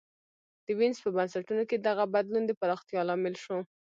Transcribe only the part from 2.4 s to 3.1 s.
د پراختیا